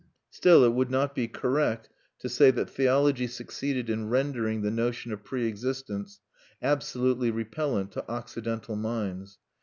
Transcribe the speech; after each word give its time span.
Still, 0.31 0.63
it 0.63 0.73
would 0.73 0.89
not 0.89 1.13
be 1.13 1.27
correct 1.27 1.87
to 2.21 2.27
say 2.27 2.49
that 2.49 2.71
theology 2.71 3.27
succeeded 3.27 3.87
in 3.87 4.09
rendering 4.09 4.63
the 4.63 4.71
notion 4.71 5.11
of 5.13 5.23
pre 5.23 5.45
existence 5.47 6.19
absolutely 6.59 7.29
repellent 7.29 7.91
to 7.91 8.09
Occidental 8.11 8.75
minds. 8.75 9.37